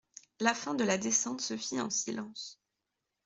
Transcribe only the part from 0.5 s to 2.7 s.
fin de la descente se fit en silence.